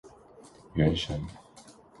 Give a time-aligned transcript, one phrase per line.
[0.73, 1.21] 原神